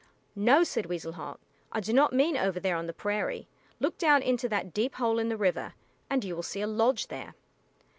"No," 0.35 0.63
said 0.63 0.87
Weasel 0.87 1.11
Heart; 1.11 1.39
"I 1.71 1.79
do 1.79 1.93
not 1.93 2.11
mean 2.11 2.35
over 2.35 2.59
there 2.59 2.75
on 2.75 2.87
the 2.87 2.91
prairie. 2.91 3.47
Look 3.79 3.99
down 3.99 4.23
into 4.23 4.49
that 4.49 4.73
deep 4.73 4.95
hole 4.95 5.19
in 5.19 5.29
the 5.29 5.37
river, 5.37 5.75
and 6.09 6.23
you 6.25 6.35
will 6.35 6.41
see 6.41 6.61
a 6.61 6.65
lodge 6.65 7.05
there." 7.09 7.35